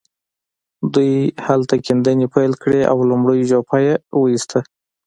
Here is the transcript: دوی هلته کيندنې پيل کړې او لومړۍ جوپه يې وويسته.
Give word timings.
دوی 0.93 1.13
هلته 1.45 1.75
کيندنې 1.85 2.25
پيل 2.35 2.51
کړې 2.61 2.81
او 2.91 2.97
لومړۍ 3.09 3.39
جوپه 3.49 3.77
يې 3.85 3.93
وويسته. 4.17 4.59